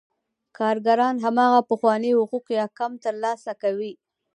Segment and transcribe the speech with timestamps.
[0.57, 3.93] کارګران هماغه پخواني حقوق یا کم ترلاسه کوي